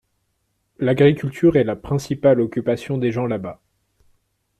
L’agriculture 0.79 1.57
est 1.57 1.63
la 1.63 1.75
principale 1.75 2.41
occupation 2.41 2.97
des 2.97 3.11
gens 3.11 3.27
là-bas. 3.27 3.61